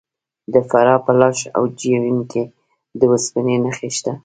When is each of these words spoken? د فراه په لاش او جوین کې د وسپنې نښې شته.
د 0.53 0.55
فراه 0.69 0.99
په 1.05 1.11
لاش 1.19 1.39
او 1.57 1.63
جوین 1.79 2.19
کې 2.31 2.43
د 2.99 3.01
وسپنې 3.11 3.55
نښې 3.63 3.89
شته. 3.97 4.13